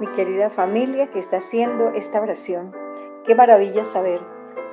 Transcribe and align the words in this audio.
mi 0.00 0.06
querida 0.08 0.50
familia 0.50 1.10
que 1.10 1.18
está 1.18 1.38
haciendo 1.38 1.90
esta 1.90 2.20
oración. 2.20 2.74
Qué 3.24 3.34
maravilla 3.34 3.84
saber 3.84 4.20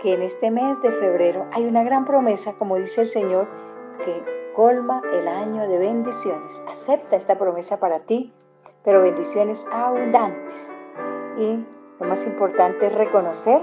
que 0.01 0.13
en 0.13 0.21
este 0.21 0.51
mes 0.51 0.81
de 0.81 0.91
febrero 0.91 1.47
hay 1.51 1.65
una 1.65 1.83
gran 1.83 2.05
promesa, 2.05 2.53
como 2.53 2.77
dice 2.77 3.01
el 3.01 3.07
Señor, 3.07 3.47
que 4.03 4.23
colma 4.55 5.01
el 5.13 5.27
año 5.27 5.67
de 5.67 5.77
bendiciones. 5.77 6.63
Acepta 6.67 7.15
esta 7.15 7.37
promesa 7.37 7.79
para 7.79 7.99
ti, 7.99 8.33
pero 8.83 9.01
bendiciones 9.01 9.65
abundantes. 9.71 10.73
Y 11.37 11.65
lo 11.99 12.07
más 12.07 12.25
importante 12.25 12.87
es 12.87 12.95
reconocer 12.95 13.61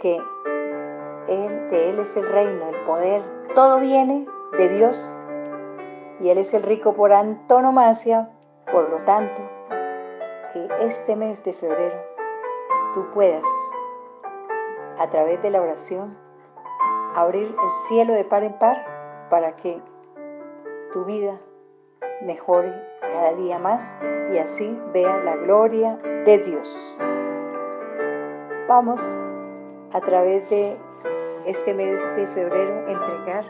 que 0.00 0.20
él, 1.28 1.70
de 1.70 1.90
Él 1.90 1.98
es 2.00 2.16
el 2.16 2.28
reino, 2.28 2.68
el 2.68 2.76
poder. 2.84 3.22
Todo 3.54 3.80
viene 3.80 4.26
de 4.58 4.68
Dios 4.68 5.12
y 6.20 6.28
Él 6.28 6.38
es 6.38 6.52
el 6.52 6.62
rico 6.62 6.94
por 6.94 7.12
antonomasia. 7.12 8.30
Por 8.70 8.90
lo 8.90 8.96
tanto, 8.96 9.42
que 10.54 10.68
este 10.86 11.16
mes 11.16 11.42
de 11.42 11.52
febrero 11.52 11.96
tú 12.94 13.10
puedas, 13.12 13.44
a 14.98 15.10
través 15.10 15.42
de 15.42 15.50
la 15.50 15.60
oración, 15.60 16.16
abrir 17.16 17.48
el 17.48 17.70
cielo 17.88 18.14
de 18.14 18.24
par 18.24 18.44
en 18.44 18.56
par 18.56 19.26
para 19.30 19.56
que 19.56 19.82
tu 20.92 21.04
vida 21.04 21.40
mejore 22.22 22.72
cada 23.00 23.34
día 23.34 23.58
más 23.58 23.96
y 24.32 24.38
así 24.38 24.80
vea 24.92 25.18
la 25.18 25.34
gloria 25.36 25.96
de 26.24 26.38
Dios. 26.38 26.96
Vamos 28.68 29.02
a 29.92 30.00
través 30.00 30.48
de 30.50 30.78
este 31.46 31.74
mes 31.74 32.00
de 32.14 32.28
febrero 32.28 32.86
entregar 32.86 33.44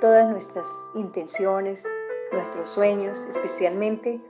todas 0.00 0.28
nuestras 0.28 0.66
intenciones, 0.94 1.86
nuestros 2.32 2.68
sueños, 2.68 3.24
especialmente 3.30 4.20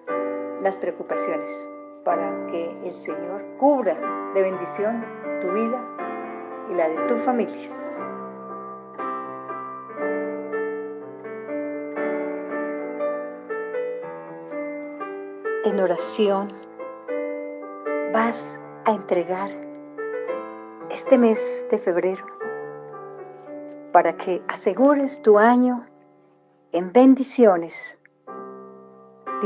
las 0.62 0.76
preocupaciones, 0.76 1.68
para 2.04 2.46
que 2.46 2.70
el 2.84 2.92
Señor 2.92 3.44
cubra 3.58 3.96
de 4.34 4.42
bendición 4.42 5.04
tu 5.40 5.52
vida 5.52 5.84
y 6.70 6.74
la 6.74 6.88
de 6.88 6.96
tu 7.06 7.16
familia. 7.16 7.70
En 15.64 15.80
oración 15.80 16.52
vas 18.12 18.60
a 18.84 18.92
entregar 18.92 19.50
este 20.90 21.18
mes 21.18 21.66
de 21.70 21.78
febrero 21.78 22.24
para 23.92 24.16
que 24.16 24.42
asegures 24.48 25.22
tu 25.22 25.38
año 25.38 25.86
en 26.72 26.92
bendiciones. 26.92 27.98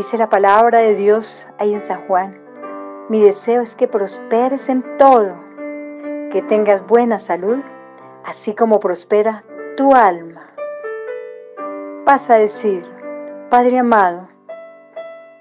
Dice 0.01 0.17
la 0.17 0.31
palabra 0.31 0.79
de 0.79 0.95
Dios 0.95 1.47
ahí 1.59 1.75
en 1.75 1.83
San 1.83 2.06
Juan, 2.06 2.34
mi 3.11 3.20
deseo 3.20 3.61
es 3.61 3.75
que 3.75 3.87
prosperes 3.87 4.70
en 4.70 4.97
todo, 4.97 5.39
que 6.33 6.41
tengas 6.41 6.87
buena 6.87 7.19
salud, 7.19 7.59
así 8.25 8.55
como 8.55 8.81
prospera 8.81 9.43
tu 9.77 9.95
alma. 9.95 10.55
Vas 12.06 12.31
a 12.31 12.37
decir, 12.37 12.83
Padre 13.51 13.81
amado, 13.81 14.31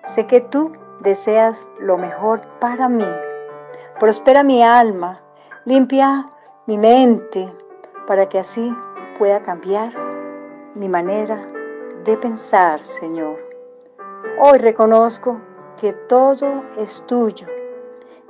sé 0.06 0.28
que 0.28 0.42
tú 0.42 0.74
deseas 1.00 1.70
lo 1.80 1.98
mejor 1.98 2.42
para 2.60 2.90
mí. 2.90 3.08
Prospera 3.98 4.44
mi 4.44 4.62
alma, 4.62 5.22
Limpia 5.64 6.34
mi 6.68 6.78
mente 6.78 7.50
para 8.06 8.28
que 8.28 8.40
así 8.40 8.76
pueda 9.18 9.42
cambiar 9.42 9.94
mi 10.76 10.90
manera 10.90 11.48
de 12.04 12.18
pensar, 12.18 12.84
Señor. 12.84 13.49
Hoy 14.42 14.58
reconozco 14.58 15.42
que 15.82 15.92
todo 15.92 16.64
es 16.78 17.06
tuyo, 17.06 17.46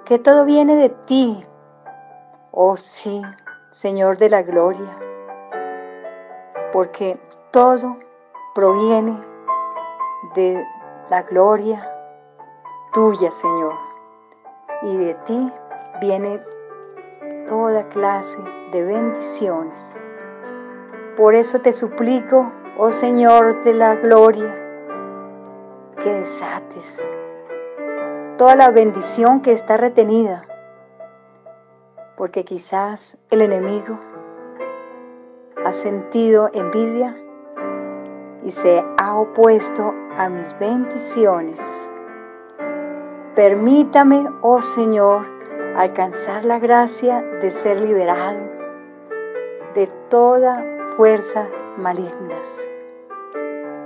que 0.06 0.18
todo 0.18 0.44
viene 0.44 0.76
de 0.76 0.90
ti. 0.90 1.46
Oh 2.50 2.78
sí, 2.78 3.22
Señor 3.70 4.18
de 4.18 4.32
la 4.32 4.42
gloria, 4.42 4.98
porque 6.74 7.22
todo 7.52 8.00
proviene 8.56 9.24
de 10.34 10.66
la 11.12 11.22
gloria 11.22 11.88
tuya, 12.92 13.32
Señor, 13.32 13.76
y 14.82 14.98
de 14.98 15.14
ti 15.14 15.54
viene 16.02 16.44
toda 17.46 17.88
clase 17.88 18.40
de 18.72 18.84
bendiciones. 18.84 20.02
Por 21.16 21.36
eso 21.36 21.62
te 21.62 21.72
suplico, 21.72 22.52
oh 22.80 22.92
Señor 22.92 23.64
de 23.64 23.76
la 23.76 23.94
gloria, 23.94 24.59
que 26.00 26.10
desates 26.10 27.12
toda 28.38 28.56
la 28.56 28.72
bendición 28.72 29.42
que 29.42 29.52
está 29.52 29.76
retenida, 29.76 30.46
porque 32.16 32.46
quizás 32.46 33.18
el 33.32 33.42
enemigo 33.42 34.00
ha 35.66 35.74
sentido 35.74 36.50
envidia 36.54 37.16
y 38.44 38.52
se 38.52 38.84
ha 38.98 39.16
opuesto 39.16 39.94
a 40.16 40.30
mis 40.30 40.58
bendiciones. 40.58 41.92
Permítame, 43.36 44.26
oh 44.42 44.62
Señor, 44.62 45.26
alcanzar 45.76 46.46
la 46.46 46.60
gracia 46.60 47.22
de 47.42 47.52
ser 47.52 47.82
liberado 47.82 48.50
de 49.74 49.88
toda 50.10 50.66
fuerza 50.96 51.48
malignas 51.78 52.70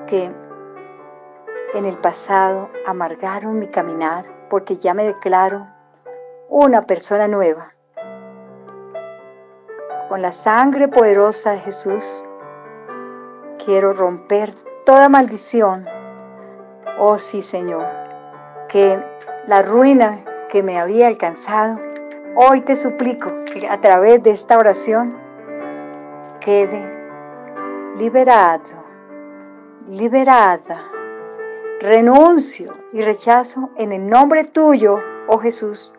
que 0.08 0.32
en 1.74 1.86
el 1.86 1.98
pasado 1.98 2.70
amargaron 2.86 3.60
mi 3.60 3.68
caminar 3.68 4.26
porque 4.50 4.78
ya 4.78 4.94
me 4.94 5.04
declaro 5.04 5.68
una 6.48 6.84
persona 6.84 7.28
nueva. 7.28 7.74
Con 10.08 10.22
la 10.22 10.32
sangre 10.32 10.88
poderosa 10.88 11.52
de 11.52 11.60
Jesús 11.60 12.24
quiero 13.66 13.94
romper 13.94 14.54
toda 14.86 15.10
maldición. 15.10 15.86
Oh 17.00 17.18
sí, 17.18 17.42
Señor, 17.42 17.88
que 18.70 19.04
la 19.48 19.64
ruina 19.64 20.24
que 20.50 20.62
me 20.62 20.80
había 20.80 21.08
alcanzado, 21.08 21.80
hoy 22.36 22.62
te 22.62 22.76
suplico 22.76 23.30
que 23.46 23.68
a 23.68 23.82
través 23.82 24.22
de 24.22 24.30
esta 24.30 24.60
oración 24.60 25.18
quede 26.40 26.94
liberado, 27.98 28.84
liberada. 29.88 30.93
Renuncio 31.84 32.74
y 32.94 33.02
rechazo 33.02 33.72
en 33.76 33.92
el 33.92 34.08
nombre 34.08 34.46
tuyo, 34.46 35.02
oh 35.28 35.38
Jesús, 35.38 35.92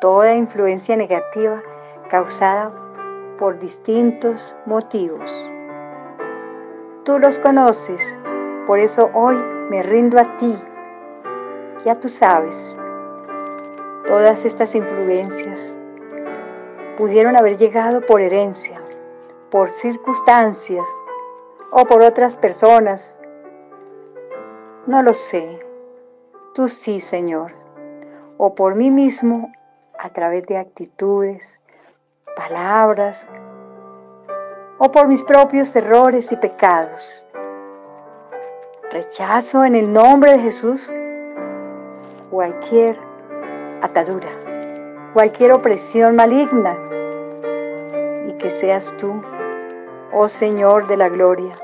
toda 0.00 0.34
influencia 0.34 0.96
negativa 0.96 1.62
causada 2.10 2.72
por 3.38 3.60
distintos 3.60 4.56
motivos. 4.66 5.30
Tú 7.04 7.20
los 7.20 7.38
conoces, 7.38 8.18
por 8.66 8.80
eso 8.80 9.08
hoy 9.14 9.36
me 9.70 9.84
rindo 9.84 10.18
a 10.18 10.36
ti. 10.36 10.58
Ya 11.84 12.00
tú 12.00 12.08
sabes, 12.08 12.76
Todas 14.08 14.44
estas 14.44 14.74
influencias 14.74 15.78
pudieron 16.98 17.36
haber 17.36 17.56
llegado 17.56 18.00
por 18.00 18.20
herencia, 18.20 18.82
por 19.48 19.70
circunstancias 19.70 20.88
o 21.70 21.84
por 21.84 22.02
otras 22.02 22.34
personas. 22.34 23.21
No 24.86 25.02
lo 25.02 25.12
sé. 25.12 25.60
Tú 26.54 26.68
sí, 26.68 26.98
Señor. 26.98 27.54
O 28.36 28.54
por 28.56 28.74
mí 28.74 28.90
mismo 28.90 29.52
a 29.96 30.10
través 30.10 30.44
de 30.46 30.58
actitudes, 30.58 31.60
palabras 32.36 33.28
o 34.78 34.90
por 34.90 35.06
mis 35.06 35.22
propios 35.22 35.74
errores 35.76 36.32
y 36.32 36.36
pecados. 36.36 37.22
Rechazo 38.90 39.64
en 39.64 39.76
el 39.76 39.92
nombre 39.92 40.32
de 40.32 40.38
Jesús 40.40 40.90
cualquier 42.30 42.98
atadura, 43.82 44.30
cualquier 45.12 45.52
opresión 45.52 46.16
maligna, 46.16 46.76
y 48.26 48.32
que 48.38 48.50
seas 48.50 48.92
tú, 48.98 49.22
oh 50.12 50.26
Señor 50.26 50.88
de 50.88 50.96
la 50.96 51.08
gloria, 51.08 51.54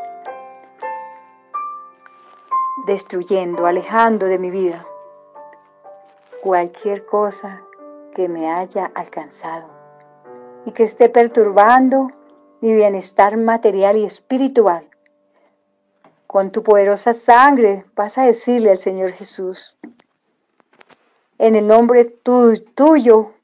destruyendo, 2.89 3.67
alejando 3.67 4.27
de 4.27 4.39
mi 4.39 4.51
vida 4.51 4.85
cualquier 6.43 7.05
cosa 7.05 7.63
que 8.15 8.29
me 8.29 8.51
haya 8.51 8.91
alcanzado 8.95 9.69
y 10.65 10.73
que 10.73 10.83
esté 10.85 11.09
perturbando 11.09 12.11
mi 12.61 12.75
bienestar 12.75 13.37
material 13.37 13.97
y 13.97 14.05
espiritual. 14.05 14.89
Con 16.27 16.51
tu 16.51 16.63
poderosa 16.63 17.15
sangre 17.15 17.85
vas 17.95 18.19
a 18.19 18.25
decirle 18.25 18.71
al 18.71 18.79
Señor 18.79 19.13
Jesús, 19.13 19.79
en 21.39 21.55
el 21.55 21.67
nombre 21.67 22.05
tuyo, 22.05 23.35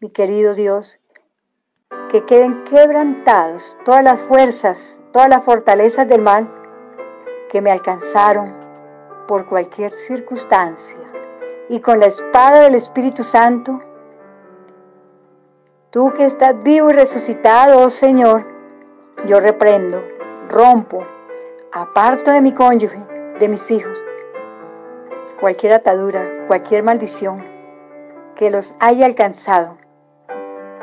mi 0.00 0.10
querido 0.10 0.54
Dios, 0.54 0.98
que 2.10 2.24
queden 2.26 2.64
quebrantados 2.64 3.78
todas 3.84 4.04
las 4.04 4.20
fuerzas, 4.20 5.00
todas 5.12 5.28
las 5.28 5.42
fortalezas 5.42 6.06
del 6.06 6.20
mal 6.20 6.52
que 7.50 7.60
me 7.62 7.70
alcanzaron 7.70 8.59
por 9.30 9.46
cualquier 9.46 9.92
circunstancia 9.92 10.98
y 11.68 11.80
con 11.80 12.00
la 12.00 12.06
espada 12.06 12.62
del 12.62 12.74
Espíritu 12.74 13.22
Santo, 13.22 13.80
tú 15.90 16.12
que 16.16 16.24
estás 16.24 16.60
vivo 16.64 16.90
y 16.90 16.94
resucitado, 16.94 17.78
oh 17.78 17.90
Señor, 17.90 18.44
yo 19.26 19.38
reprendo, 19.38 20.02
rompo, 20.48 21.06
aparto 21.70 22.32
de 22.32 22.40
mi 22.40 22.52
cónyuge, 22.52 22.98
de 23.38 23.46
mis 23.46 23.70
hijos, 23.70 24.04
cualquier 25.38 25.74
atadura, 25.74 26.28
cualquier 26.48 26.82
maldición 26.82 27.46
que 28.34 28.50
los 28.50 28.74
haya 28.80 29.06
alcanzado 29.06 29.78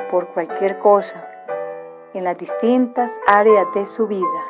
por 0.10 0.30
cualquier 0.30 0.78
cosa 0.78 1.30
en 2.14 2.24
las 2.24 2.38
distintas 2.38 3.12
áreas 3.28 3.66
de 3.76 3.86
su 3.86 4.08
vida. 4.08 4.42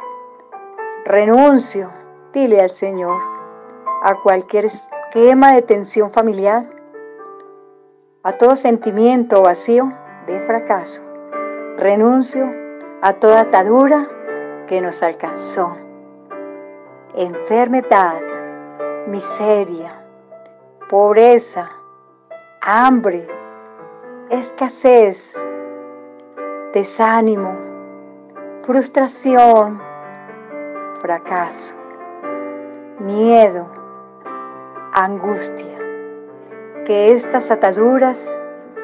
Renuncio, 1.03 1.89
dile 2.31 2.61
al 2.61 2.69
Señor, 2.69 3.36
a 4.01 4.15
cualquier 4.15 4.65
esquema 4.65 5.53
de 5.53 5.61
tensión 5.61 6.11
familiar, 6.11 6.65
a 8.23 8.33
todo 8.33 8.55
sentimiento 8.55 9.41
vacío 9.41 9.93
de 10.25 10.41
fracaso. 10.41 11.01
Renuncio 11.77 12.51
a 13.01 13.13
toda 13.13 13.41
atadura 13.41 14.07
que 14.67 14.81
nos 14.81 15.01
alcanzó. 15.01 15.77
Enfermedad, 17.15 18.19
miseria, 19.07 20.03
pobreza, 20.89 21.69
hambre, 22.61 23.27
escasez, 24.29 25.35
desánimo, 26.73 27.57
frustración, 28.61 29.81
fracaso, 31.01 31.75
miedo, 32.99 33.76
angustia. 35.03 35.77
Que 36.85 37.11
estas 37.11 37.51
ataduras, 37.51 38.41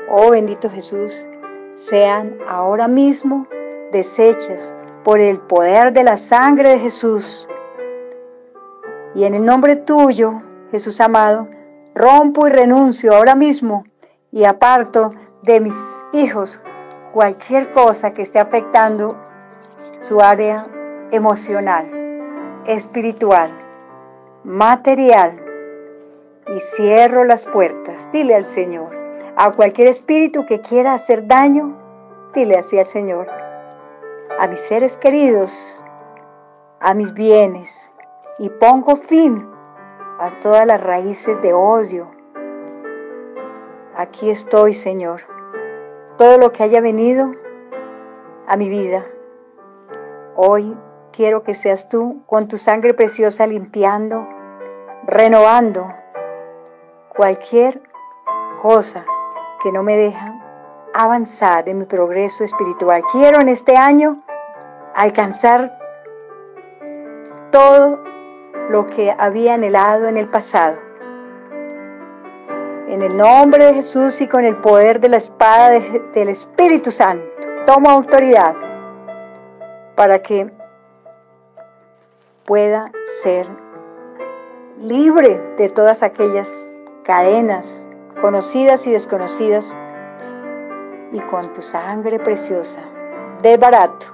oh 0.09 0.31
bendito 0.31 0.69
Jesús, 0.69 1.25
sean 1.73 2.37
ahora 2.47 2.87
mismo 2.87 3.47
desechas 3.91 4.73
por 5.03 5.19
el 5.19 5.39
poder 5.39 5.91
de 5.91 6.03
la 6.03 6.17
sangre 6.17 6.69
de 6.69 6.79
Jesús. 6.79 7.47
Y 9.15 9.25
en 9.25 9.33
el 9.33 9.45
nombre 9.45 9.75
tuyo, 9.75 10.41
Jesús 10.71 10.99
amado, 11.01 11.47
rompo 11.95 12.47
y 12.47 12.51
renuncio 12.51 13.15
ahora 13.15 13.35
mismo 13.35 13.83
y 14.31 14.43
aparto 14.45 15.09
de 15.43 15.59
mis 15.59 15.75
hijos 16.13 16.61
cualquier 17.11 17.71
cosa 17.71 18.13
que 18.13 18.23
esté 18.23 18.39
afectando 18.39 19.15
su 20.01 20.21
área 20.21 20.65
emocional, 21.11 21.89
espiritual, 22.65 23.51
material. 24.43 25.42
Y 26.47 26.59
cierro 26.59 27.23
las 27.23 27.45
puertas. 27.45 28.09
Dile 28.11 28.35
al 28.35 28.45
Señor. 28.45 28.95
A 29.35 29.51
cualquier 29.51 29.87
espíritu 29.87 30.45
que 30.45 30.61
quiera 30.61 30.93
hacer 30.93 31.27
daño, 31.27 31.77
dile 32.33 32.57
así 32.57 32.77
al 32.77 32.85
Señor. 32.85 33.27
A 34.39 34.47
mis 34.47 34.59
seres 34.61 34.97
queridos, 34.97 35.83
a 36.79 36.93
mis 36.93 37.13
bienes. 37.13 37.91
Y 38.39 38.49
pongo 38.49 38.95
fin 38.95 39.47
a 40.19 40.29
todas 40.39 40.67
las 40.67 40.81
raíces 40.81 41.41
de 41.41 41.53
odio. 41.53 42.11
Aquí 43.95 44.29
estoy, 44.29 44.73
Señor 44.73 45.21
todo 46.17 46.37
lo 46.37 46.51
que 46.51 46.63
haya 46.63 46.81
venido 46.81 47.31
a 48.47 48.55
mi 48.55 48.69
vida. 48.69 49.03
Hoy 50.35 50.77
quiero 51.11 51.43
que 51.43 51.55
seas 51.55 51.89
tú 51.89 52.23
con 52.27 52.47
tu 52.47 52.57
sangre 52.57 52.93
preciosa 52.93 53.47
limpiando, 53.47 54.27
renovando 55.05 55.87
cualquier 57.15 57.81
cosa 58.61 59.05
que 59.61 59.71
no 59.71 59.83
me 59.83 59.95
deja 59.95 60.39
avanzar 60.93 61.67
en 61.69 61.79
mi 61.79 61.85
progreso 61.85 62.43
espiritual. 62.43 63.01
Quiero 63.11 63.39
en 63.39 63.49
este 63.49 63.77
año 63.77 64.21
alcanzar 64.95 65.77
todo 67.51 67.99
lo 68.69 68.87
que 68.87 69.15
había 69.17 69.55
anhelado 69.55 70.07
en 70.07 70.17
el 70.17 70.27
pasado. 70.27 70.77
En 72.87 73.01
el 73.01 73.17
nombre 73.17 73.65
de 73.65 73.73
Jesús 73.75 74.21
y 74.21 74.27
con 74.27 74.45
el 74.45 74.55
poder 74.57 74.99
de 74.99 75.09
la 75.09 75.17
espada 75.17 75.69
del 75.69 76.29
Espíritu 76.29 76.91
Santo, 76.91 77.25
tomo 77.65 77.89
autoridad 77.89 78.55
para 79.95 80.21
que 80.21 80.51
pueda 82.45 82.91
ser 83.21 83.47
libre 84.79 85.41
de 85.57 85.69
todas 85.69 86.03
aquellas 86.03 86.72
cadenas 87.03 87.85
conocidas 88.21 88.87
y 88.87 88.91
desconocidas 88.91 89.75
y 91.11 91.19
con 91.19 91.53
tu 91.53 91.61
sangre 91.61 92.19
preciosa 92.19 92.79
desbarato, 93.41 94.05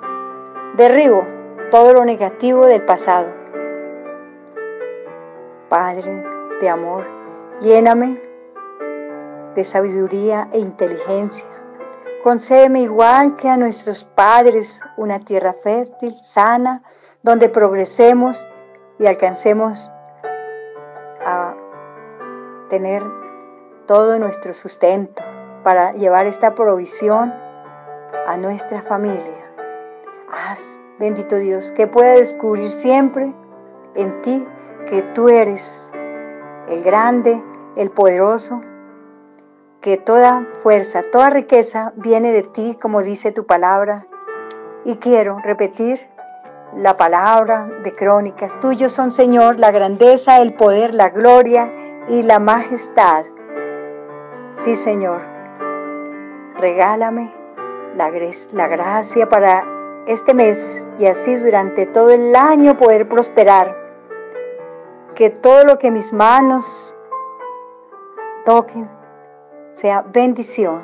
derribo 0.75 1.25
todo 1.69 1.93
lo 1.93 2.03
negativo 2.03 2.65
del 2.65 2.81
pasado. 2.81 3.31
Padre 5.69 6.23
de 6.59 6.67
amor, 6.67 7.05
lléname 7.61 8.19
de 9.53 9.63
sabiduría 9.63 10.49
e 10.51 10.57
inteligencia. 10.57 11.45
Concédeme 12.23 12.81
igual 12.81 13.35
que 13.35 13.49
a 13.49 13.55
nuestros 13.55 14.03
padres 14.03 14.81
una 14.97 15.19
tierra 15.19 15.53
fértil, 15.53 16.15
sana, 16.23 16.81
donde 17.21 17.49
progresemos 17.49 18.47
y 18.97 19.05
alcancemos 19.05 19.91
tener 22.69 23.03
todo 23.85 24.17
nuestro 24.19 24.53
sustento 24.53 25.23
para 25.63 25.91
llevar 25.93 26.27
esta 26.27 26.55
provisión 26.55 27.33
a 28.27 28.37
nuestra 28.37 28.81
familia. 28.81 29.51
Haz, 30.31 30.79
bendito 30.99 31.35
Dios, 31.37 31.71
que 31.71 31.87
pueda 31.87 32.13
descubrir 32.13 32.69
siempre 32.69 33.33
en 33.95 34.21
ti 34.21 34.47
que 34.89 35.01
tú 35.01 35.27
eres 35.27 35.91
el 36.69 36.83
grande, 36.83 37.43
el 37.75 37.89
poderoso, 37.89 38.61
que 39.81 39.97
toda 39.97 40.45
fuerza, 40.61 41.01
toda 41.11 41.29
riqueza 41.29 41.93
viene 41.95 42.31
de 42.31 42.43
ti, 42.43 42.77
como 42.79 43.01
dice 43.01 43.31
tu 43.31 43.45
palabra. 43.45 44.05
Y 44.85 44.97
quiero 44.97 45.39
repetir 45.39 45.99
la 46.75 46.95
palabra 46.97 47.67
de 47.83 47.93
crónicas. 47.93 48.59
Tuyos 48.59 48.91
son, 48.91 49.11
Señor, 49.11 49.59
la 49.59 49.71
grandeza, 49.71 50.41
el 50.41 50.53
poder, 50.53 50.93
la 50.93 51.09
gloria 51.09 51.71
y 52.09 52.23
la 52.23 52.39
majestad. 52.39 53.25
Sí, 54.53 54.75
Señor, 54.75 55.21
regálame 56.57 57.31
la, 57.95 58.11
la 58.51 58.67
gracia 58.67 59.29
para 59.29 59.63
este 60.07 60.33
mes 60.33 60.85
y 60.97 61.05
así 61.05 61.35
durante 61.35 61.85
todo 61.85 62.09
el 62.09 62.35
año 62.35 62.77
poder 62.77 63.07
prosperar. 63.07 63.77
Que 65.15 65.29
todo 65.29 65.65
lo 65.65 65.77
que 65.77 65.91
mis 65.91 66.11
manos 66.11 66.95
toquen 68.45 68.89
sea 69.71 70.01
bendición. 70.01 70.81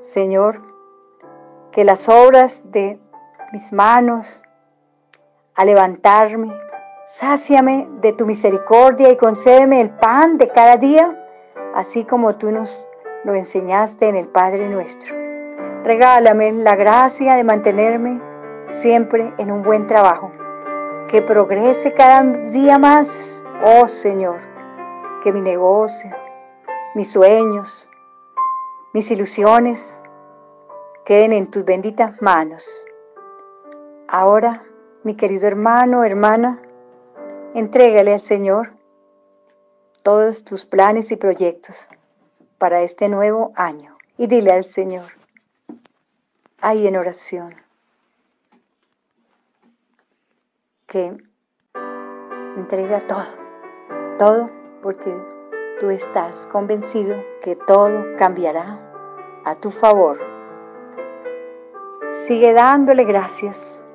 Señor, 0.00 0.62
que 1.72 1.84
las 1.84 2.08
obras 2.08 2.62
de 2.70 3.00
mis 3.52 3.72
manos, 3.72 4.42
a 5.54 5.64
levantarme, 5.64 6.67
sáciame 7.08 7.88
de 8.02 8.12
tu 8.12 8.26
misericordia 8.26 9.10
y 9.10 9.16
concédeme 9.16 9.80
el 9.80 9.88
pan 9.88 10.36
de 10.36 10.50
cada 10.50 10.76
día, 10.76 11.18
así 11.74 12.04
como 12.04 12.36
tú 12.36 12.52
nos 12.52 12.86
lo 13.24 13.34
enseñaste 13.34 14.08
en 14.08 14.14
el 14.14 14.28
Padre 14.28 14.68
nuestro. 14.68 15.16
Regálame 15.84 16.52
la 16.52 16.76
gracia 16.76 17.34
de 17.34 17.44
mantenerme 17.44 18.20
siempre 18.72 19.32
en 19.38 19.50
un 19.50 19.62
buen 19.62 19.86
trabajo, 19.86 20.30
que 21.08 21.22
progrese 21.22 21.94
cada 21.94 22.22
día 22.50 22.78
más, 22.78 23.42
oh 23.64 23.88
Señor, 23.88 24.40
que 25.24 25.32
mi 25.32 25.40
negocio, 25.40 26.10
mis 26.94 27.10
sueños, 27.10 27.88
mis 28.92 29.10
ilusiones 29.10 30.02
queden 31.06 31.32
en 31.32 31.50
tus 31.50 31.64
benditas 31.64 32.20
manos. 32.20 32.84
Ahora, 34.08 34.62
mi 35.04 35.14
querido 35.14 35.46
hermano, 35.46 36.04
hermana, 36.04 36.60
entrégale 37.58 38.12
al 38.12 38.20
Señor 38.20 38.72
todos 40.02 40.44
tus 40.44 40.64
planes 40.64 41.10
y 41.10 41.16
proyectos 41.16 41.88
para 42.56 42.82
este 42.82 43.08
nuevo 43.08 43.52
año 43.56 43.98
y 44.16 44.26
dile 44.26 44.52
al 44.52 44.64
Señor, 44.64 45.06
ahí 46.60 46.86
en 46.86 46.96
oración, 46.96 47.54
que 50.86 51.16
entrega 52.56 53.00
todo, 53.00 53.26
todo 54.18 54.50
porque 54.82 55.12
tú 55.80 55.90
estás 55.90 56.46
convencido 56.46 57.16
que 57.42 57.56
todo 57.56 58.04
cambiará 58.16 59.42
a 59.44 59.56
tu 59.56 59.70
favor. 59.70 60.18
Sigue 62.08 62.52
dándole 62.52 63.04
gracias 63.04 63.86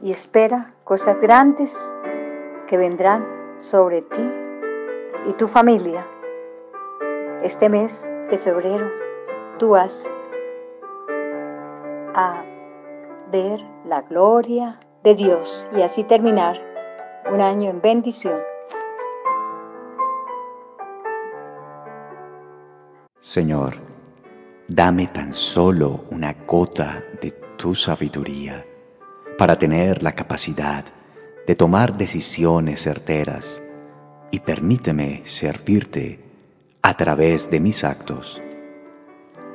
y 0.00 0.12
espera 0.12 0.74
cosas 0.84 1.18
grandes 1.20 1.94
que 2.68 2.76
vendrán 2.76 3.26
sobre 3.58 4.02
ti 4.02 4.32
y 5.26 5.32
tu 5.32 5.48
familia 5.48 6.06
este 7.42 7.68
mes 7.68 8.08
de 8.30 8.38
febrero 8.38 8.90
tú 9.58 9.70
vas 9.70 10.08
a 12.14 12.44
ver 13.30 13.60
la 13.84 14.02
gloria 14.02 14.80
de 15.04 15.14
Dios 15.14 15.68
y 15.74 15.82
así 15.82 16.04
terminar 16.04 16.60
un 17.32 17.40
año 17.40 17.70
en 17.70 17.80
bendición. 17.80 18.40
Señor, 23.20 23.74
dame 24.66 25.08
tan 25.08 25.32
solo 25.32 26.04
una 26.10 26.34
gota 26.46 27.04
de 27.20 27.30
tu 27.56 27.74
sabiduría 27.74 28.64
para 29.36 29.56
tener 29.56 30.02
la 30.02 30.12
capacidad 30.12 30.84
de 30.84 30.90
tomar 31.54 31.96
decisiones 31.96 32.82
certeras. 32.82 33.60
Y 34.30 34.40
permíteme 34.40 35.22
servirte 35.24 36.20
a 36.82 36.96
través 36.96 37.50
de 37.50 37.60
mis 37.60 37.84
actos. 37.84 38.42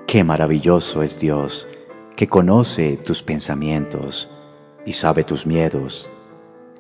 Qué 0.07 0.23
maravilloso 0.23 1.03
es 1.03 1.19
Dios 1.19 1.67
que 2.15 2.27
conoce 2.27 2.97
tus 2.97 3.23
pensamientos 3.23 4.29
y 4.85 4.93
sabe 4.93 5.23
tus 5.23 5.45
miedos, 5.45 6.09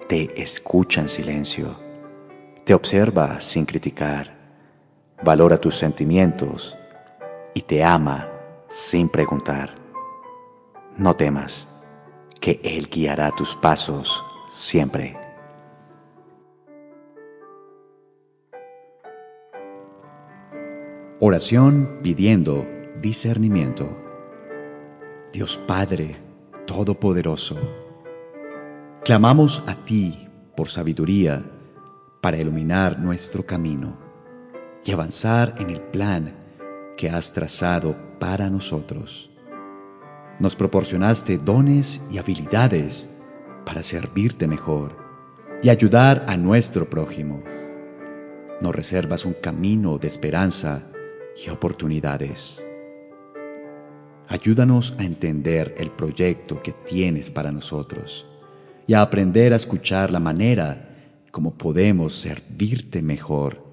te 0.07 0.41
escucha 0.41 1.01
en 1.01 1.09
silencio, 1.09 1.75
te 2.65 2.73
observa 2.73 3.39
sin 3.39 3.65
criticar, 3.65 4.35
valora 5.23 5.57
tus 5.57 5.77
sentimientos 5.77 6.77
y 7.53 7.61
te 7.61 7.83
ama 7.83 8.29
sin 8.67 9.09
preguntar. 9.09 9.75
No 10.97 11.15
temas, 11.15 11.67
que 12.39 12.59
Él 12.63 12.89
guiará 12.89 13.31
tus 13.31 13.55
pasos 13.55 14.23
siempre. 14.53 15.17
Oración 21.19 21.99
pidiendo 22.03 22.67
discernimiento. 23.01 23.97
Dios 25.31 25.57
Padre 25.57 26.15
Todopoderoso, 26.67 27.57
clamamos 29.03 29.63
a 29.65 29.73
ti 29.73 30.29
por 30.55 30.69
sabiduría 30.69 31.43
para 32.21 32.37
iluminar 32.37 32.99
nuestro 32.99 33.45
camino 33.45 33.97
y 34.85 34.91
avanzar 34.91 35.55
en 35.57 35.71
el 35.71 35.81
plan 35.81 36.35
que 36.95 37.09
has 37.09 37.33
trazado 37.33 37.95
para 38.19 38.49
nosotros. 38.49 39.31
Nos 40.39 40.55
proporcionaste 40.55 41.37
dones 41.37 42.01
y 42.11 42.17
habilidades 42.19 43.09
para 43.65 43.83
servirte 43.83 44.47
mejor 44.47 44.97
y 45.61 45.69
ayudar 45.69 46.25
a 46.27 46.37
nuestro 46.37 46.89
prójimo. 46.89 47.43
Nos 48.61 48.75
reservas 48.75 49.25
un 49.25 49.33
camino 49.33 49.97
de 49.97 50.07
esperanza 50.07 50.83
y 51.43 51.49
oportunidades. 51.49 52.63
Ayúdanos 54.27 54.95
a 54.99 55.03
entender 55.03 55.75
el 55.77 55.91
proyecto 55.91 56.61
que 56.61 56.71
tienes 56.71 57.29
para 57.29 57.51
nosotros 57.51 58.27
y 58.87 58.93
a 58.93 59.01
aprender 59.01 59.53
a 59.53 59.57
escuchar 59.57 60.11
la 60.11 60.19
manera 60.19 60.89
como 61.31 61.57
podemos 61.57 62.13
servirte 62.13 63.01
mejor. 63.01 63.63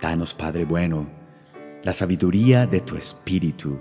Danos, 0.00 0.34
Padre 0.34 0.64
bueno, 0.64 1.08
la 1.82 1.94
sabiduría 1.94 2.66
de 2.66 2.80
tu 2.80 2.96
Espíritu 2.96 3.78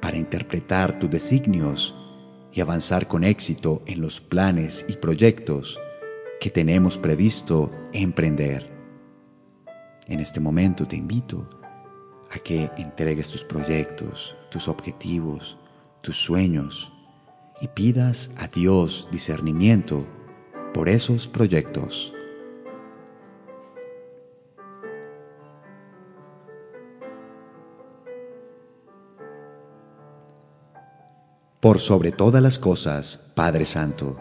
para 0.00 0.16
interpretar 0.16 0.98
tus 0.98 1.10
designios 1.10 1.94
y 2.56 2.62
avanzar 2.62 3.06
con 3.06 3.22
éxito 3.22 3.82
en 3.84 4.00
los 4.00 4.22
planes 4.22 4.86
y 4.88 4.94
proyectos 4.94 5.78
que 6.40 6.48
tenemos 6.50 6.96
previsto 6.96 7.70
emprender. 7.92 8.74
En 10.08 10.20
este 10.20 10.40
momento 10.40 10.88
te 10.88 10.96
invito 10.96 11.50
a 12.30 12.38
que 12.38 12.70
entregues 12.78 13.28
tus 13.30 13.44
proyectos, 13.44 14.38
tus 14.50 14.68
objetivos, 14.68 15.58
tus 16.00 16.16
sueños 16.16 16.90
y 17.60 17.68
pidas 17.68 18.30
a 18.38 18.48
Dios 18.48 19.08
discernimiento 19.12 20.06
por 20.72 20.88
esos 20.88 21.28
proyectos. 21.28 22.15
Por 31.66 31.80
sobre 31.80 32.12
todas 32.12 32.40
las 32.40 32.60
cosas, 32.60 33.32
Padre 33.34 33.64
Santo, 33.64 34.16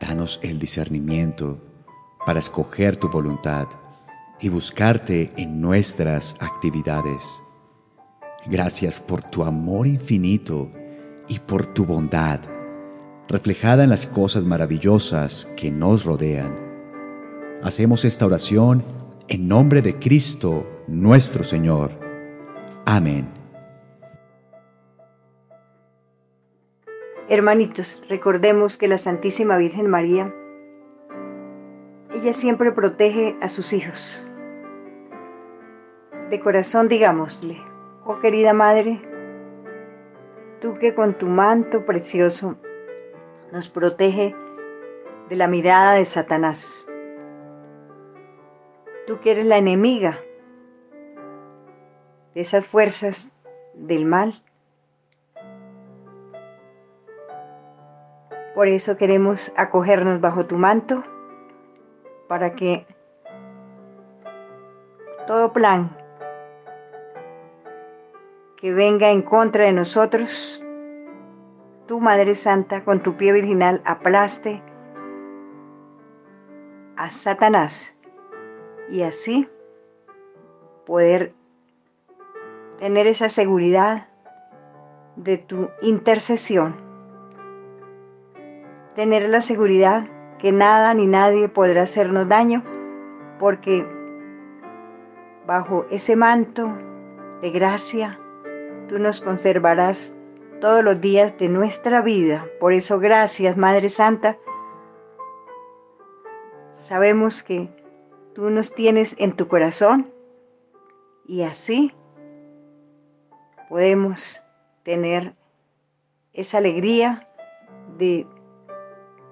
danos 0.00 0.38
el 0.44 0.60
discernimiento 0.60 1.58
para 2.24 2.38
escoger 2.38 2.96
tu 2.96 3.08
voluntad 3.08 3.66
y 4.40 4.48
buscarte 4.48 5.32
en 5.36 5.60
nuestras 5.60 6.36
actividades. 6.38 7.24
Gracias 8.46 9.00
por 9.00 9.24
tu 9.24 9.42
amor 9.42 9.88
infinito 9.88 10.70
y 11.26 11.40
por 11.40 11.66
tu 11.66 11.84
bondad, 11.84 12.38
reflejada 13.26 13.82
en 13.82 13.90
las 13.90 14.06
cosas 14.06 14.44
maravillosas 14.44 15.48
que 15.56 15.72
nos 15.72 16.04
rodean. 16.04 16.56
Hacemos 17.64 18.04
esta 18.04 18.26
oración 18.26 18.84
en 19.26 19.48
nombre 19.48 19.82
de 19.82 19.98
Cristo 19.98 20.84
nuestro 20.86 21.42
Señor. 21.42 21.90
Amén. 22.84 23.39
Hermanitos, 27.32 28.02
recordemos 28.08 28.76
que 28.76 28.88
la 28.88 28.98
Santísima 28.98 29.56
Virgen 29.56 29.88
María, 29.88 30.34
ella 32.12 32.32
siempre 32.32 32.72
protege 32.72 33.36
a 33.40 33.46
sus 33.46 33.72
hijos 33.72 34.28
de 36.28 36.40
corazón 36.40 36.88
digámosle, 36.88 37.56
oh 38.04 38.18
querida 38.18 38.52
Madre, 38.52 39.00
tú 40.60 40.74
que 40.74 40.92
con 40.92 41.14
tu 41.14 41.28
manto 41.28 41.86
precioso 41.86 42.56
nos 43.52 43.68
protege 43.68 44.34
de 45.28 45.36
la 45.36 45.46
mirada 45.46 45.94
de 45.94 46.06
Satanás, 46.06 46.84
tú 49.06 49.20
que 49.20 49.30
eres 49.30 49.46
la 49.46 49.58
enemiga 49.58 50.18
de 52.34 52.40
esas 52.40 52.66
fuerzas 52.66 53.30
del 53.74 54.04
mal. 54.04 54.34
Por 58.54 58.68
eso 58.68 58.96
queremos 58.96 59.52
acogernos 59.56 60.20
bajo 60.20 60.46
tu 60.46 60.56
manto 60.56 61.04
para 62.28 62.54
que 62.54 62.86
todo 65.26 65.52
plan 65.52 65.96
que 68.56 68.72
venga 68.72 69.10
en 69.10 69.22
contra 69.22 69.64
de 69.64 69.72
nosotros, 69.72 70.62
tu 71.86 71.98
Madre 72.00 72.34
Santa, 72.34 72.84
con 72.84 73.00
tu 73.00 73.16
pie 73.16 73.32
virginal, 73.32 73.80
aplaste 73.84 74.62
a 76.96 77.10
Satanás 77.10 77.94
y 78.90 79.02
así 79.02 79.48
poder 80.84 81.32
tener 82.78 83.06
esa 83.06 83.28
seguridad 83.28 84.08
de 85.16 85.38
tu 85.38 85.70
intercesión, 85.80 86.76
tener 88.94 89.28
la 89.28 89.40
seguridad 89.40 90.06
que 90.38 90.52
nada 90.52 90.94
ni 90.94 91.06
nadie 91.06 91.48
podrá 91.48 91.82
hacernos 91.82 92.28
daño, 92.28 92.62
porque 93.38 93.86
bajo 95.46 95.86
ese 95.90 96.16
manto 96.16 96.72
de 97.42 97.50
gracia, 97.50 98.18
tú 98.88 98.98
nos 98.98 99.20
conservarás 99.20 100.14
todos 100.60 100.84
los 100.84 101.00
días 101.00 101.36
de 101.38 101.48
nuestra 101.48 102.02
vida. 102.02 102.46
Por 102.58 102.72
eso, 102.72 102.98
gracias, 102.98 103.56
Madre 103.56 103.88
Santa. 103.88 104.36
Sabemos 106.72 107.42
que 107.42 107.68
tú 108.34 108.50
nos 108.50 108.74
tienes 108.74 109.14
en 109.18 109.32
tu 109.32 109.48
corazón 109.48 110.10
y 111.26 111.42
así 111.42 111.92
podemos 113.68 114.42
tener 114.82 115.34
esa 116.32 116.58
alegría 116.58 117.28
de 117.98 118.26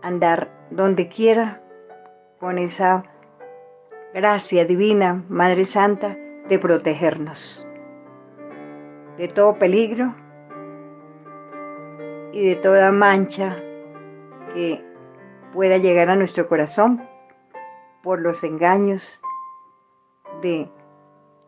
andar 0.02 0.50
donde 0.70 1.08
quiera 1.08 1.60
con 2.40 2.58
esa 2.58 3.04
gracia 4.14 4.64
divina, 4.64 5.24
Madre 5.28 5.64
Santa, 5.64 6.16
de 6.48 6.58
protegernos 6.58 7.68
de 9.18 9.26
todo 9.26 9.58
peligro 9.58 10.14
y 12.32 12.48
de 12.48 12.54
toda 12.54 12.92
mancha 12.92 13.56
que 14.54 14.82
pueda 15.52 15.76
llegar 15.76 16.08
a 16.08 16.16
nuestro 16.16 16.46
corazón 16.46 17.02
por 18.02 18.20
los 18.20 18.44
engaños 18.44 19.20
de 20.40 20.70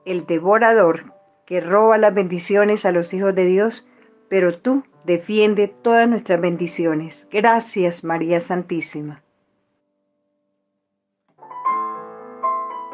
el 0.05 0.27
devorador 0.27 1.15
que 1.47 1.61
roba 1.61 1.97
las 1.97 2.13
bendiciones 2.13 2.85
a 2.85 2.91
los 2.91 3.15
hijos 3.15 3.35
de 3.37 3.45
Dios, 3.45 3.87
pero 4.29 4.59
tú 4.59 4.83
defiende 5.05 5.69
todas 5.69 6.09
nuestras 6.09 6.41
bendiciones. 6.41 7.27
Gracias, 7.31 8.05
María 8.05 8.41
Santísima. 8.41 9.23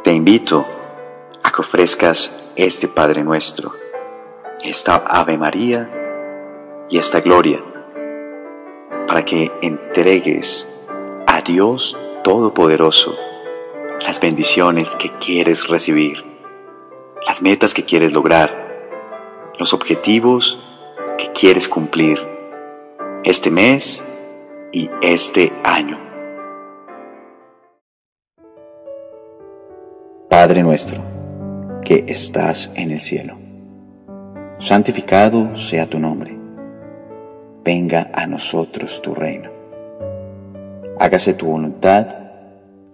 Te 0.02 0.12
invito 0.12 0.64
a 1.42 1.50
que 1.50 1.60
ofrezcas 1.60 2.52
este 2.54 2.86
Padre 2.86 3.25
nuestro, 3.25 3.72
esta 4.62 4.96
Ave 4.96 5.36
María 5.36 5.90
y 6.88 6.98
esta 6.98 7.20
gloria, 7.20 7.60
para 9.08 9.25
que 9.25 9.50
entregues 9.62 10.66
a 11.26 11.40
Dios 11.40 11.98
Todopoderoso 12.22 13.16
las 14.00 14.20
bendiciones 14.20 14.94
que 14.96 15.10
quieres 15.18 15.66
recibir, 15.68 16.25
las 17.26 17.42
metas 17.42 17.75
que 17.75 17.84
quieres 17.84 18.12
lograr, 18.12 18.66
los 19.58 19.72
objetivos 19.72 20.60
quieres 21.38 21.69
cumplir 21.69 22.19
este 23.23 23.50
mes 23.50 24.02
y 24.73 24.88
este 25.02 25.52
año. 25.64 25.99
Padre 30.31 30.62
nuestro, 30.62 31.02
que 31.85 32.07
estás 32.09 32.73
en 32.75 32.90
el 32.90 33.00
cielo, 33.00 33.37
santificado 34.59 35.55
sea 35.55 35.87
tu 35.87 35.99
nombre, 35.99 36.35
venga 37.62 38.11
a 38.14 38.26
nosotros 38.26 39.02
tu 39.02 39.14
reino, 39.14 39.50
hágase 40.99 41.35
tu 41.35 41.49
voluntad, 41.49 42.16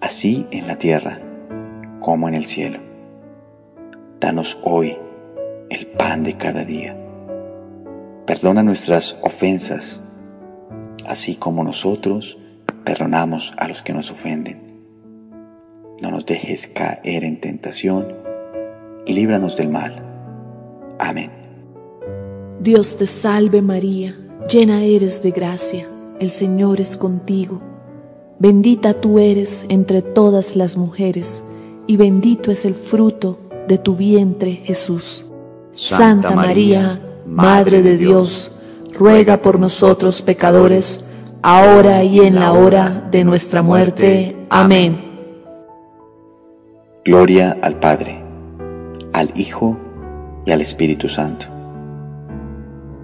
así 0.01 0.49
en 0.51 0.67
la 0.67 0.79
tierra 0.79 1.21
como 2.01 2.27
en 2.27 2.35
el 2.35 2.47
cielo. 2.47 2.81
Danos 4.19 4.59
hoy 4.65 4.99
el 5.71 5.87
pan 5.87 6.25
de 6.25 6.37
cada 6.37 6.65
día. 6.65 7.02
Perdona 8.26 8.62
nuestras 8.62 9.17
ofensas, 9.23 10.02
así 11.07 11.37
como 11.37 11.64
nosotros 11.64 12.38
perdonamos 12.85 13.55
a 13.57 13.69
los 13.69 13.83
que 13.83 13.93
nos 13.93 14.11
ofenden 14.11 14.73
no 16.02 16.11
nos 16.11 16.26
dejes 16.26 16.67
caer 16.67 17.23
en 17.23 17.41
tentación 17.41 18.09
y 19.07 19.12
líbranos 19.12 19.57
del 19.57 19.69
mal. 19.69 20.05
Amén. 20.99 21.31
Dios 22.61 22.97
te 22.97 23.07
salve 23.07 23.62
María, 23.62 24.19
llena 24.50 24.83
eres 24.83 25.23
de 25.23 25.31
gracia, 25.31 25.87
el 26.19 26.31
Señor 26.31 26.81
es 26.81 26.97
contigo. 26.97 27.62
Bendita 28.41 28.95
tú 28.95 29.21
eres 29.21 29.64
entre 29.69 30.02
todas 30.02 30.57
las 30.57 30.76
mujeres, 30.76 31.45
y 31.87 31.97
bendito 31.97 32.50
es 32.50 32.64
el 32.64 32.75
fruto 32.75 33.38
de 33.69 33.79
tu 33.79 33.95
vientre 33.95 34.55
Jesús. 34.64 35.25
Santa, 35.75 36.35
María, 36.35 37.00
Madre 37.26 37.83
de 37.83 37.97
Dios, 37.97 38.50
ruega 38.93 39.43
por 39.43 39.59
nosotros 39.59 40.23
pecadores, 40.23 41.00
ahora 41.43 42.05
y 42.05 42.21
en 42.21 42.37
la 42.37 42.52
hora 42.52 43.09
de 43.11 43.25
nuestra 43.25 43.62
muerte. 43.62 44.37
Amén. 44.50 45.12
Gloria 47.05 47.57
al 47.62 47.79
Padre, 47.79 48.23
al 49.12 49.31
Hijo 49.35 49.76
y 50.47 50.52
al 50.52 50.61
Espíritu 50.61 51.09
Santo, 51.09 51.47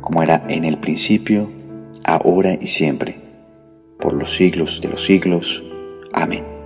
como 0.01 0.23
era 0.23 0.45
en 0.49 0.65
el 0.65 0.79
principio, 0.79 1.51
ahora 2.05 2.55
y 2.61 2.67
siempre, 2.67 3.21
por 3.99 4.15
los 4.15 4.37
siglos 4.37 4.81
de 4.81 4.89
los 4.89 5.05
siglos. 5.05 5.63
Amén. 6.13 6.58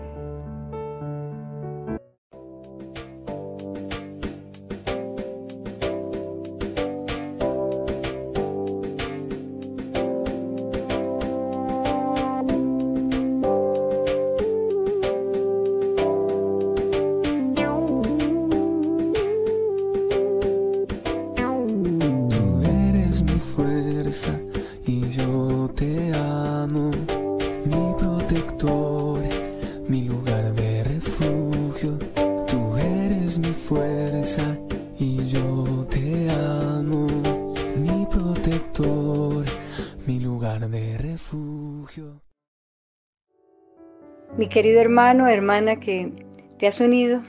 Querido 44.53 44.83
hermano, 44.83 45.29
hermana 45.29 45.81
que 45.81 46.13
te 46.59 46.67
has 46.67 46.79
unido 46.79 47.23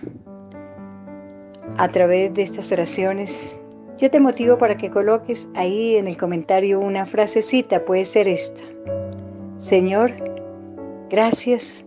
a 1.78 1.88
través 1.88 2.34
de 2.34 2.44
estas 2.44 2.70
oraciones, 2.74 3.58
yo 3.98 4.12
te 4.12 4.20
motivo 4.20 4.58
para 4.58 4.76
que 4.76 4.92
coloques 4.92 5.48
ahí 5.56 5.96
en 5.96 6.10
el 6.10 6.18
comentario 6.18 6.82
una 6.82 7.06
frasecita, 7.06 7.86
puede 7.86 8.04
ser 8.04 8.28
esta. 8.28 8.62
Señor, 9.58 10.12
gracias 11.10 11.86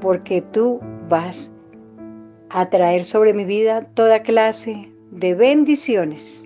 porque 0.00 0.42
tú 0.42 0.80
vas 1.08 1.48
a 2.50 2.68
traer 2.68 3.04
sobre 3.04 3.34
mi 3.34 3.44
vida 3.44 3.86
toda 3.94 4.24
clase 4.24 4.90
de 5.12 5.34
bendiciones. 5.36 6.44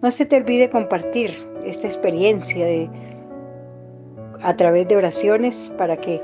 No 0.00 0.10
se 0.10 0.24
te 0.24 0.36
olvide 0.36 0.70
compartir 0.70 1.30
esta 1.66 1.86
experiencia 1.86 2.64
de, 2.64 2.88
a 4.40 4.56
través 4.56 4.88
de 4.88 4.96
oraciones 4.96 5.70
para 5.76 5.98
que 5.98 6.22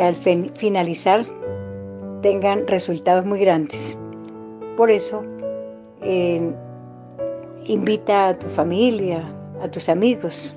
al 0.00 0.14
finalizar 0.14 1.22
tengan 2.22 2.66
resultados 2.66 3.24
muy 3.24 3.40
grandes. 3.40 3.96
Por 4.76 4.90
eso, 4.90 5.24
invita 7.64 8.28
a 8.28 8.34
tu 8.34 8.46
familia, 8.48 9.24
a 9.62 9.70
tus 9.70 9.88
amigos, 9.88 10.54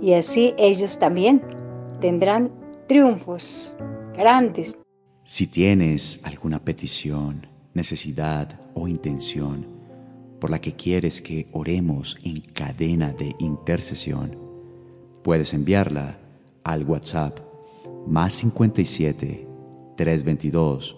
y 0.00 0.14
así 0.14 0.54
ellos 0.56 0.98
también 0.98 1.42
tendrán 2.00 2.50
triunfos 2.86 3.74
grandes. 4.16 4.76
Si 5.24 5.46
tienes 5.46 6.20
alguna 6.24 6.58
petición, 6.58 7.46
necesidad 7.74 8.48
o 8.74 8.88
intención 8.88 9.66
por 10.40 10.50
la 10.50 10.60
que 10.60 10.74
quieres 10.74 11.22
que 11.22 11.46
oremos 11.52 12.18
en 12.24 12.40
cadena 12.40 13.12
de 13.12 13.32
intercesión, 13.38 14.36
puedes 15.22 15.54
enviarla 15.54 16.18
al 16.64 16.84
WhatsApp 16.84 17.38
más 18.06 18.34
57 18.34 19.48
322 19.96 20.96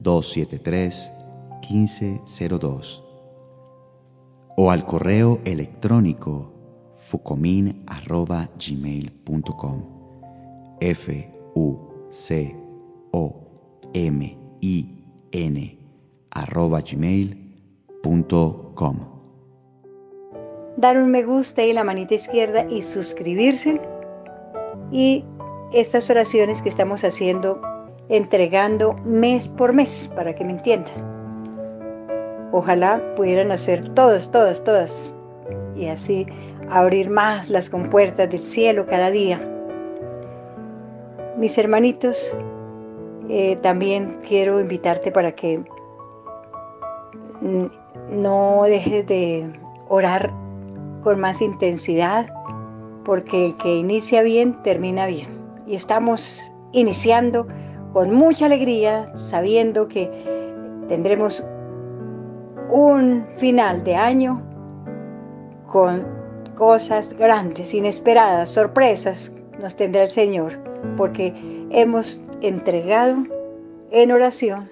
273 0.00 1.12
1502 1.70 3.04
o 4.56 4.70
al 4.70 4.84
correo 4.84 5.40
electrónico 5.44 6.52
fucomin.gmail.com 6.94 9.82
f 10.80 11.30
u 11.54 11.76
c 12.10 12.56
o 13.12 13.40
m 13.92 14.38
i 14.60 15.04
n 15.32 15.78
arroba 16.30 16.80
gmail.com. 16.80 17.44
Dar 20.76 21.00
un 21.00 21.10
me 21.10 21.24
gusta 21.24 21.64
y 21.64 21.72
la 21.72 21.84
manita 21.84 22.14
izquierda 22.14 22.68
y 22.68 22.82
suscribirse. 22.82 23.80
Y 24.90 25.24
estas 25.74 26.08
oraciones 26.08 26.62
que 26.62 26.68
estamos 26.68 27.02
haciendo, 27.02 27.60
entregando 28.08 28.94
mes 29.04 29.48
por 29.48 29.72
mes, 29.72 30.08
para 30.14 30.32
que 30.34 30.44
me 30.44 30.52
entiendan. 30.52 30.94
Ojalá 32.52 33.02
pudieran 33.16 33.50
hacer 33.50 33.88
todas, 33.90 34.30
todas, 34.30 34.62
todas. 34.62 35.12
Y 35.74 35.86
así 35.86 36.26
abrir 36.70 37.10
más 37.10 37.50
las 37.50 37.68
compuertas 37.68 38.30
del 38.30 38.44
cielo 38.44 38.86
cada 38.86 39.10
día. 39.10 39.40
Mis 41.36 41.58
hermanitos, 41.58 42.38
eh, 43.28 43.56
también 43.60 44.20
quiero 44.28 44.60
invitarte 44.60 45.10
para 45.10 45.32
que 45.32 45.60
no 48.10 48.62
dejes 48.62 49.06
de 49.08 49.52
orar 49.88 50.32
con 51.02 51.18
más 51.18 51.40
intensidad, 51.42 52.32
porque 53.04 53.46
el 53.46 53.56
que 53.56 53.74
inicia 53.74 54.22
bien, 54.22 54.62
termina 54.62 55.08
bien. 55.08 55.43
Y 55.66 55.74
estamos 55.74 56.40
iniciando 56.72 57.46
con 57.92 58.12
mucha 58.14 58.46
alegría, 58.46 59.12
sabiendo 59.16 59.88
que 59.88 60.10
tendremos 60.88 61.44
un 62.68 63.24
final 63.38 63.84
de 63.84 63.94
año 63.94 64.42
con 65.66 66.06
cosas 66.56 67.12
grandes, 67.14 67.72
inesperadas, 67.74 68.50
sorpresas 68.50 69.30
nos 69.60 69.74
tendrá 69.76 70.04
el 70.04 70.10
Señor, 70.10 70.58
porque 70.96 71.32
hemos 71.70 72.22
entregado 72.42 73.24
en 73.90 74.12
oración 74.12 74.68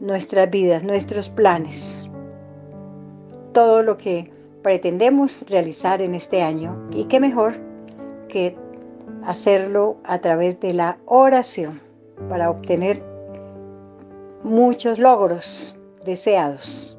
nuestras 0.00 0.50
vidas, 0.50 0.82
nuestros 0.82 1.28
planes, 1.30 2.08
todo 3.52 3.82
lo 3.82 3.96
que 3.96 4.30
pretendemos 4.62 5.44
realizar 5.48 6.02
en 6.02 6.14
este 6.14 6.42
año. 6.42 6.88
Y 6.90 7.04
qué 7.04 7.20
mejor 7.20 7.54
que 8.28 8.56
hacerlo 9.26 9.96
a 10.04 10.18
través 10.18 10.60
de 10.60 10.72
la 10.74 10.98
oración 11.06 11.80
para 12.28 12.50
obtener 12.50 13.02
muchos 14.42 14.98
logros 14.98 15.78
deseados. 16.04 16.93